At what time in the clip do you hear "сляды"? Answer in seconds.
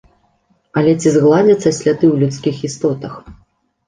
1.79-2.05